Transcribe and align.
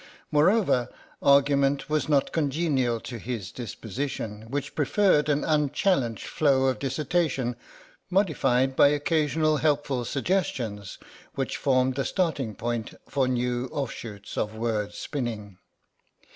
Moreover, 0.31 0.89
argument 1.21 1.87
was 1.87 2.09
not 2.09 2.31
congenial 2.31 2.99
to 3.01 3.19
his 3.19 3.51
disposition, 3.51 4.47
which 4.49 4.73
preferred 4.73 5.29
an 5.29 5.43
unchallenged 5.43 6.25
flow 6.25 6.65
of 6.65 6.79
dissertation 6.79 7.55
modified 8.09 8.75
by 8.75 8.87
occasional 8.87 9.57
helpful 9.57 10.03
questions 10.03 10.97
which 11.35 11.55
formed 11.55 11.93
the 11.93 12.05
starting 12.05 12.55
point 12.55 12.95
for 13.07 13.27
new 13.27 13.67
offshoots 13.71 14.39
of 14.39 14.55
word 14.55 14.95
spinning. 14.95 15.59